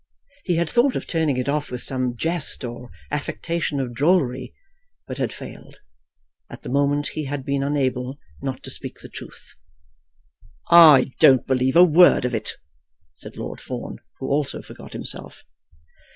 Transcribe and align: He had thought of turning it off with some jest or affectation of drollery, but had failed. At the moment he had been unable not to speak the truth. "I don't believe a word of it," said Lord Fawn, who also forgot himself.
He 0.45 0.55
had 0.55 0.67
thought 0.67 0.95
of 0.95 1.05
turning 1.05 1.37
it 1.37 1.47
off 1.47 1.69
with 1.69 1.83
some 1.83 2.15
jest 2.17 2.63
or 2.65 2.89
affectation 3.11 3.79
of 3.79 3.93
drollery, 3.93 4.51
but 5.07 5.19
had 5.19 5.31
failed. 5.31 5.79
At 6.49 6.63
the 6.63 6.69
moment 6.69 7.09
he 7.09 7.25
had 7.25 7.45
been 7.45 7.61
unable 7.61 8.17
not 8.41 8.63
to 8.63 8.71
speak 8.71 8.97
the 8.97 9.09
truth. 9.09 9.53
"I 10.71 11.11
don't 11.19 11.45
believe 11.45 11.75
a 11.75 11.83
word 11.83 12.25
of 12.25 12.33
it," 12.33 12.53
said 13.15 13.37
Lord 13.37 13.61
Fawn, 13.61 13.97
who 14.17 14.27
also 14.27 14.63
forgot 14.63 14.93
himself. 14.93 15.43